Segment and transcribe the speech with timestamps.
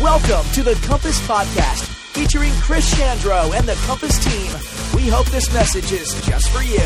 [0.00, 1.84] Welcome to the Compass Podcast,
[2.14, 4.50] featuring Chris Chandro and the Compass team.
[4.96, 6.78] We hope this message is just for you.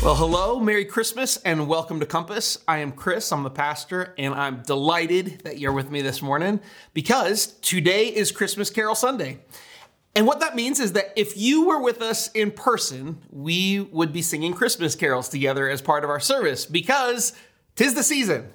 [0.00, 2.56] Well, hello, Merry Christmas, and welcome to Compass.
[2.68, 6.60] I am Chris, I'm the pastor, and I'm delighted that you're with me this morning
[6.94, 9.40] because today is Christmas Carol Sunday.
[10.14, 14.12] And what that means is that if you were with us in person, we would
[14.12, 17.32] be singing Christmas carols together as part of our service because
[17.74, 18.50] tis the season.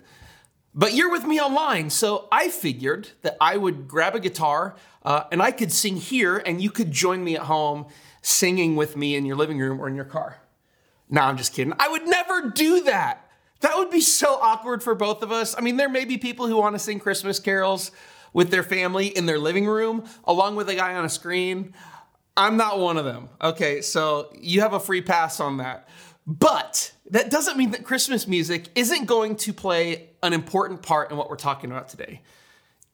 [0.77, 5.23] But you're with me online, so I figured that I would grab a guitar uh,
[5.31, 7.85] and I could sing here, and you could join me at home
[8.21, 10.41] singing with me in your living room or in your car.
[11.09, 11.73] No, I'm just kidding.
[11.79, 13.29] I would never do that.
[13.61, 15.55] That would be so awkward for both of us.
[15.57, 17.91] I mean, there may be people who want to sing Christmas carols
[18.33, 21.73] with their family in their living room along with a guy on a screen.
[22.35, 23.29] I'm not one of them.
[23.41, 25.87] Okay, so you have a free pass on that.
[26.27, 31.17] But that doesn't mean that Christmas music isn't going to play an important part in
[31.17, 32.21] what we're talking about today.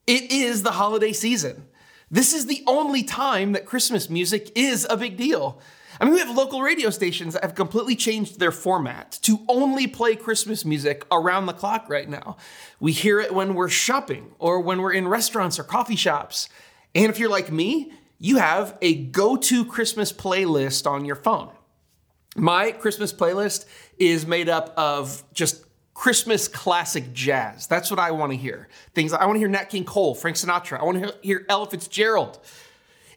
[0.06, 1.66] It is the holiday season.
[2.10, 5.62] This is the only time that Christmas music is a big deal.
[6.00, 9.88] I mean, we have local radio stations that have completely changed their format to only
[9.88, 12.38] play Christmas music around the clock right now.
[12.80, 16.50] We hear it when we're shopping or when we're in restaurants or coffee shops.
[16.96, 21.50] And if you're like me, you have a go to Christmas playlist on your phone.
[22.36, 23.66] My Christmas playlist
[23.98, 27.68] is made up of just Christmas classic jazz.
[27.68, 28.70] That's what I want to hear.
[28.96, 30.80] Things I want to hear Nat King Cole, Frank Sinatra.
[30.80, 32.40] I want to hear Ella Fitzgerald.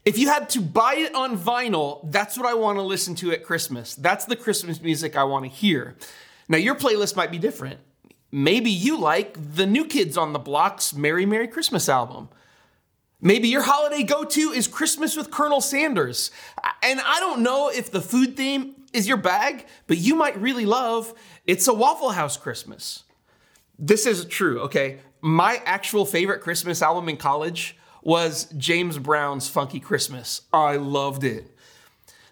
[0.05, 3.33] If you had to buy it on vinyl, that's what I want to listen to
[3.33, 3.95] at Christmas.
[3.95, 5.97] That's the Christmas music I want to hear.
[6.49, 7.79] Now, your playlist might be different.
[8.31, 12.29] Maybe you like the New Kids on the Block's Merry Merry Christmas album.
[13.23, 16.31] Maybe your holiday go to is Christmas with Colonel Sanders.
[16.83, 20.67] And I don't know if the food theme is your bag, but you might really
[20.67, 21.13] love
[21.47, 23.05] It's a Waffle House Christmas.
[23.79, 25.01] This is true, okay?
[25.21, 30.43] My actual favorite Christmas album in college was James Brown's Funky Christmas.
[30.53, 31.51] I loved it.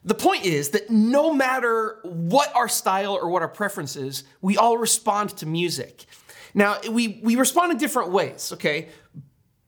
[0.04, 4.56] The point is that no matter what our style or what our preference is, we
[4.56, 6.06] all respond to music.
[6.54, 8.88] Now, we, we respond in different ways, okay?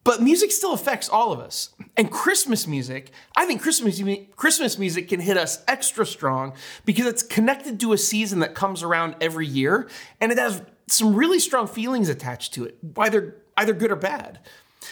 [0.04, 1.70] But music still affects all of us.
[1.97, 4.00] And Christmas music, I think Christmas,
[4.37, 6.53] Christmas music can hit us extra strong
[6.84, 9.88] because it's connected to a season that comes around every year
[10.20, 14.41] and it has some really strong feelings attached to it, either, either good or bad.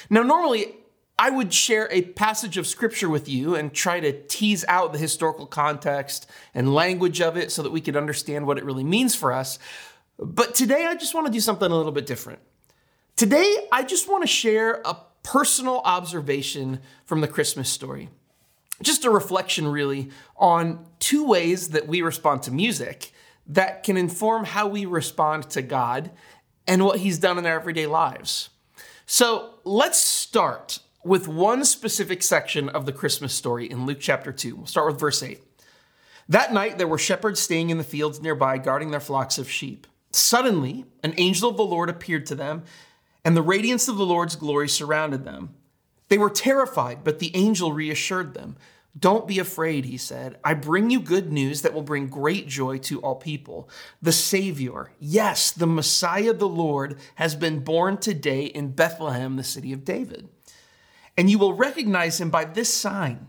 [0.09, 0.75] Now, normally,
[1.19, 4.99] I would share a passage of scripture with you and try to tease out the
[4.99, 9.15] historical context and language of it so that we could understand what it really means
[9.15, 9.59] for us.
[10.19, 12.41] But today, I just want to do something a little bit different.
[13.17, 18.09] Today, I just want to share a personal observation from the Christmas story.
[18.83, 23.13] Just a reflection, really, on two ways that we respond to music
[23.47, 26.11] that can inform how we respond to God
[26.67, 28.49] and what He's done in our everyday lives.
[29.07, 34.57] So let's start with one specific section of the Christmas story in Luke chapter 2.
[34.57, 35.41] We'll start with verse 8.
[36.29, 39.87] That night, there were shepherds staying in the fields nearby, guarding their flocks of sheep.
[40.13, 42.63] Suddenly, an angel of the Lord appeared to them
[43.25, 45.55] and the radiance of the Lord's glory surrounded them.
[46.09, 48.57] They were terrified, but the angel reassured them.
[48.99, 50.39] Don't be afraid, he said.
[50.45, 53.71] I bring you good news that will bring great joy to all people.
[54.03, 59.73] The Savior, yes, the Messiah, the Lord, has been born today in Bethlehem, the city
[59.73, 60.29] of David.
[61.17, 63.29] And you will recognize him by this sign.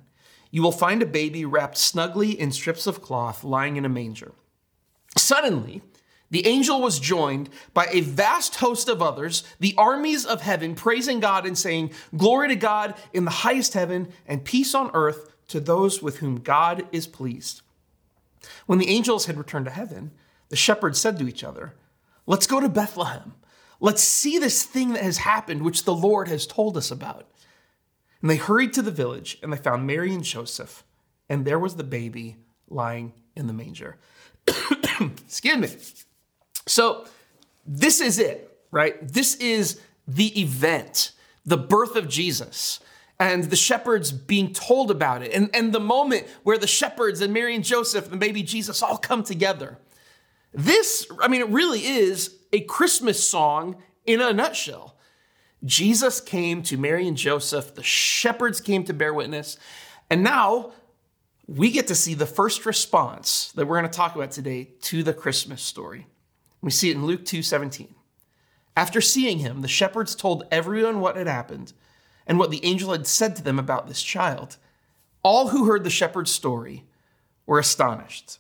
[0.52, 4.34] You will find a baby wrapped snugly in strips of cloth lying in a manger.
[5.18, 5.81] Suddenly,
[6.34, 11.20] the angel was joined by a vast host of others, the armies of heaven, praising
[11.20, 15.60] God and saying, Glory to God in the highest heaven, and peace on earth to
[15.60, 17.62] those with whom God is pleased.
[18.66, 20.10] When the angels had returned to heaven,
[20.50, 21.76] the shepherds said to each other,
[22.26, 23.36] Let's go to Bethlehem.
[23.80, 27.28] Let's see this thing that has happened, which the Lord has told us about.
[28.24, 30.84] And they hurried to the village, and they found Mary and Joseph,
[31.30, 34.00] and there was the baby lying in the manger.
[35.28, 35.70] Excuse me.
[36.66, 37.06] So,
[37.66, 38.96] this is it, right?
[39.07, 41.12] This is the event,
[41.45, 42.80] the birth of Jesus,
[43.19, 47.33] and the shepherds being told about it, and, and the moment where the shepherds and
[47.33, 49.77] Mary and Joseph and baby Jesus all come together.
[50.54, 54.98] This, I mean, it really is a Christmas song in a nutshell.
[55.63, 59.57] Jesus came to Mary and Joseph, the shepherds came to bear witness,
[60.09, 60.74] and now
[61.48, 65.04] we get to see the first response that we're going to talk about today to
[65.04, 66.07] the Christmas story.
[66.63, 67.94] We see it in Luke 2:17.
[68.75, 71.74] After seeing him, the shepherds told everyone what had happened
[72.25, 74.57] and what the angel had said to them about this child.
[75.24, 76.86] All who heard the shepherd's story
[77.45, 78.39] were astonished.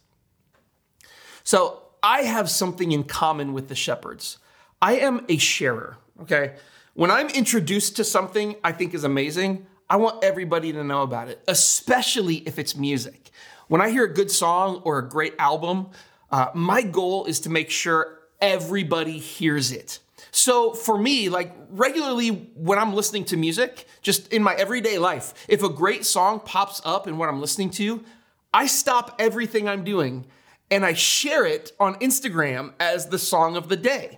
[1.43, 4.37] So, I have something in common with the shepherds.
[4.81, 6.55] I am a sharer, okay?
[6.93, 11.27] When I'm introduced to something I think is amazing, I want everybody to know about
[11.27, 13.31] it, especially if it's music.
[13.67, 15.91] When I hear a good song or a great album,
[16.33, 19.99] uh, my goal is to make sure everybody hears it.
[20.31, 25.45] So for me, like regularly when I'm listening to music, just in my everyday life,
[25.47, 28.03] if a great song pops up in what I'm listening to,
[28.51, 30.25] I stop everything I'm doing
[30.71, 34.17] and I share it on Instagram as the song of the day.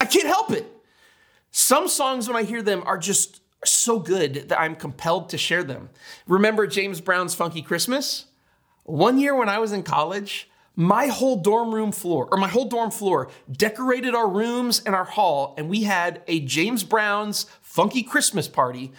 [0.00, 0.66] I can't help it.
[1.52, 5.62] Some songs, when I hear them, are just so good that I'm compelled to share
[5.62, 5.90] them.
[6.26, 8.24] Remember James Brown's Funky Christmas?
[8.82, 12.66] One year when I was in college, my whole dorm room floor, or my whole
[12.66, 18.02] dorm floor, decorated our rooms and our hall, and we had a James Brown's Funky
[18.02, 18.92] Christmas party,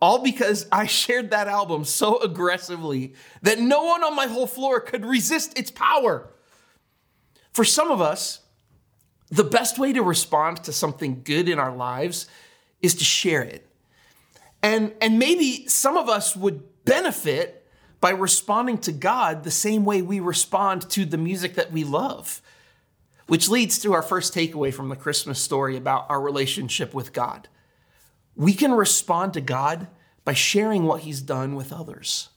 [0.00, 4.80] all because I shared that album so aggressively that no one on my whole floor
[4.80, 6.32] could resist its power.
[7.52, 8.40] For some of us,
[9.30, 12.26] the best way to respond to something good in our lives
[12.80, 13.66] is to share it.
[14.62, 17.57] And, and maybe some of us would benefit
[18.00, 22.40] by responding to God the same way we respond to the music that we love.
[23.26, 27.48] Which leads to our first takeaway from the Christmas story about our relationship with God.
[28.34, 29.88] We can respond to God
[30.24, 32.30] by sharing what He's done with others.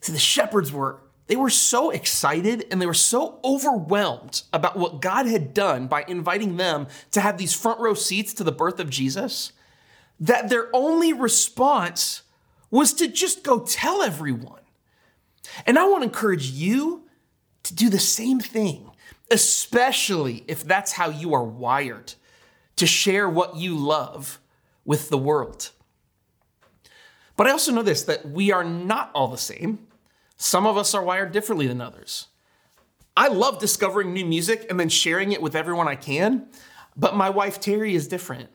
[0.00, 5.00] See, the shepherds were they were so excited and they were so overwhelmed about what
[5.00, 8.80] God had done by inviting them to have these front row seats to the birth
[8.80, 9.52] of Jesus
[10.18, 12.22] that their only response
[12.70, 14.60] was to just go tell everyone.
[15.66, 17.08] And I want to encourage you
[17.64, 18.90] to do the same thing,
[19.30, 22.14] especially if that's how you are wired
[22.76, 24.40] to share what you love
[24.84, 25.70] with the world.
[27.36, 29.86] But I also know this that we are not all the same.
[30.36, 32.28] Some of us are wired differently than others.
[33.16, 36.46] I love discovering new music and then sharing it with everyone I can,
[36.96, 38.48] but my wife Terry is different.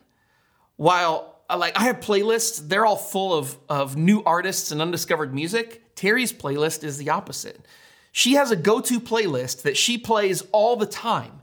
[0.76, 5.82] While like I have playlists, they're all full of, of new artists and undiscovered music.
[5.94, 7.64] Terry's playlist is the opposite.
[8.12, 11.40] She has a go to playlist that she plays all the time,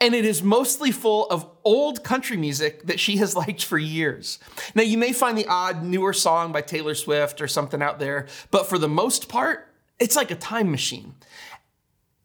[0.00, 4.38] and it is mostly full of old country music that she has liked for years.
[4.74, 8.26] Now, you may find the odd newer song by Taylor Swift or something out there,
[8.50, 11.14] but for the most part, it's like a time machine.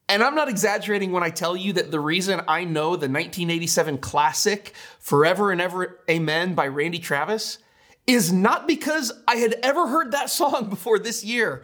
[0.09, 4.00] And I'm not exaggerating when I tell you that the reason I know the 1987
[4.00, 7.57] classic Forever and Ever Amen by Randy Travis
[8.05, 11.63] is not because I had ever heard that song before this year.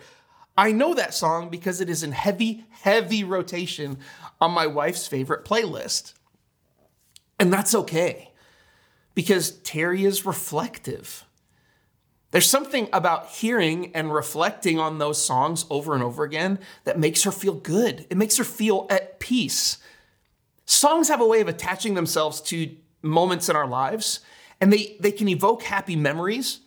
[0.58, 3.98] I know that song because it is in heavy, heavy rotation
[4.42, 6.14] on my wife's favorite playlist.
[7.40, 8.32] And that's okay
[9.16, 11.26] because Terry is reflective.
[12.32, 17.24] There's something about hearing and reflecting on those songs over and over again that makes
[17.24, 18.06] her feel good.
[18.10, 19.80] It makes her feel at peace.
[20.66, 24.20] Songs have a way of attaching themselves to moments in our lives,
[24.62, 26.60] and they, they can evoke happy memories.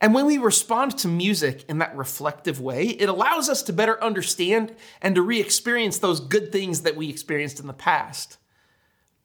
[0.00, 4.02] And when we respond to music in that reflective way, it allows us to better
[4.02, 8.38] understand and to re experience those good things that we experienced in the past.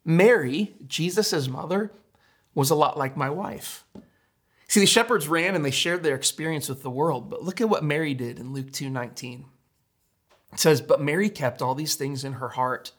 [0.04, 1.92] Mary, Jesus' mother,
[2.54, 3.84] was a lot like my wife.
[4.68, 7.68] See, the shepherds ran and they shared their experience with the world, but look at
[7.68, 9.46] what Mary did in Luke 2:19.
[10.52, 12.92] It says, "But Mary kept all these things in her heart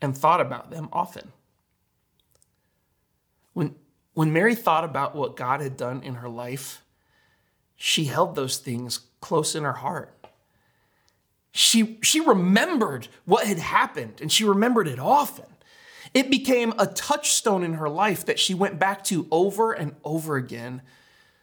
[0.00, 1.32] and thought about them often."
[3.52, 3.76] When
[4.14, 6.84] when Mary thought about what God had done in her life,
[7.76, 10.12] she held those things close in her heart.
[11.50, 15.46] She, she remembered what had happened and she remembered it often.
[16.12, 20.36] It became a touchstone in her life that she went back to over and over
[20.36, 20.82] again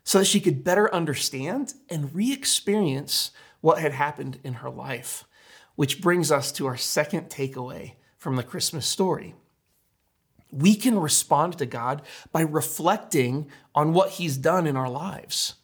[0.03, 3.31] so that she could better understand and re experience
[3.61, 5.25] what had happened in her life.
[5.75, 9.35] Which brings us to our second takeaway from the Christmas story.
[10.51, 15.55] We can respond to God by reflecting on what He's done in our lives.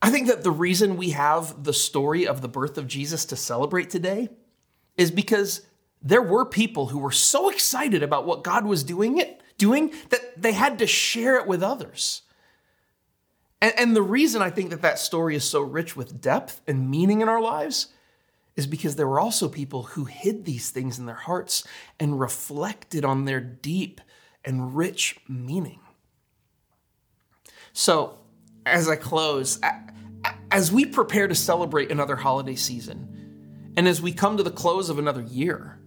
[0.00, 3.36] I think that the reason we have the story of the birth of Jesus to
[3.36, 4.30] celebrate today
[4.96, 5.60] is because
[6.02, 10.42] there were people who were so excited about what God was doing it doing that
[10.42, 12.22] they had to share it with others.
[13.60, 16.90] And, and the reason I think that that story is so rich with depth and
[16.90, 17.86] meaning in our lives
[18.56, 21.62] is because there were also people who hid these things in their hearts
[22.00, 24.00] and reflected on their deep
[24.44, 25.78] and rich meaning.
[27.72, 28.18] So,
[28.66, 29.60] as I close,
[30.50, 34.90] as we prepare to celebrate another holiday season, and as we come to the close
[34.90, 35.78] of another year,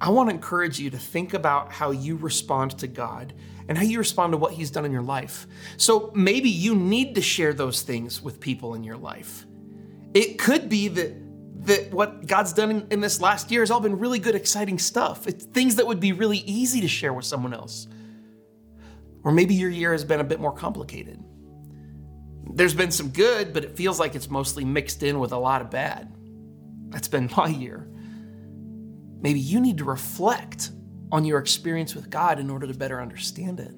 [0.00, 3.32] I want to encourage you to think about how you respond to God
[3.68, 5.46] and how you respond to what He's done in your life.
[5.76, 9.46] So maybe you need to share those things with people in your life.
[10.14, 11.14] It could be that
[11.66, 14.78] that what God's done in, in, this last year has all been really good, exciting
[14.78, 15.26] stuff.
[15.26, 17.88] It's things that would be really easy to share with someone else.
[19.24, 21.20] Or maybe your year has been a bit more complicated.
[22.54, 25.60] There's been some good, but it feels like it's mostly mixed in with a lot
[25.60, 26.14] of bad.
[26.90, 27.90] That's been my year.
[29.20, 30.70] Maybe you need to reflect
[31.10, 33.74] on your experience with God in order to better understand it,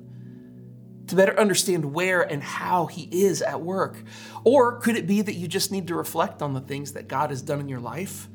[1.08, 4.02] to better understand where and how He is at work.
[4.44, 7.30] Or could it be that you just need to reflect on the things that God
[7.30, 8.28] has done in your life